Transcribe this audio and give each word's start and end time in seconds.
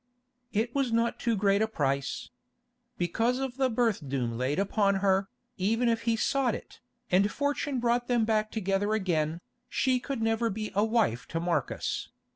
It 0.51 0.73
was 0.73 0.91
not 0.91 1.19
too 1.19 1.35
great 1.35 1.61
a 1.61 1.67
price. 1.67 2.31
Because 2.97 3.37
of 3.37 3.57
the 3.57 3.69
birth 3.69 4.09
doom 4.09 4.35
laid 4.35 4.57
upon 4.57 4.95
her, 4.95 5.29
even 5.57 5.87
if 5.87 6.01
he 6.09 6.15
sought 6.15 6.55
it, 6.55 6.79
and 7.11 7.31
fortune 7.31 7.79
brought 7.79 8.07
them 8.07 8.25
back 8.25 8.49
together 8.49 8.95
again, 8.95 9.41
she 9.69 9.99
could 9.99 10.23
never 10.23 10.49
be 10.49 10.71
a 10.73 10.83
wife 10.83 11.27
to 11.27 11.39
Marcus. 11.39 12.09